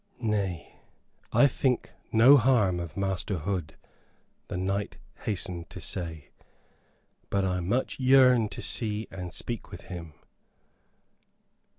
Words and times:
"Nay, 0.19 0.79
I 1.31 1.45
think 1.45 1.91
no 2.11 2.35
harm 2.37 2.79
of 2.79 2.97
Master 2.97 3.37
Hood," 3.37 3.75
the 4.47 4.57
knight 4.57 4.97
hastened 5.25 5.69
to 5.69 5.79
say, 5.79 6.29
"but 7.29 7.45
I 7.45 7.59
much 7.59 7.99
yearn 7.99 8.49
to 8.49 8.63
see 8.63 9.07
and 9.11 9.31
speak 9.31 9.69
with 9.69 9.81
him." 9.81 10.15